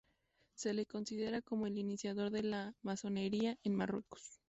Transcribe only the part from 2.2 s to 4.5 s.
de la masonería en Marruecos.